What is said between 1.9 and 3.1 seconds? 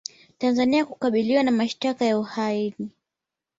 ya uhaini